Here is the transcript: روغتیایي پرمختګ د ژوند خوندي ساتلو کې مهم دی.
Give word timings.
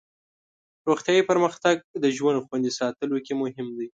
روغتیایي 0.87 1.23
پرمختګ 1.29 1.75
د 2.03 2.05
ژوند 2.17 2.43
خوندي 2.45 2.71
ساتلو 2.79 3.17
کې 3.25 3.33
مهم 3.41 3.67
دی. 3.77 3.87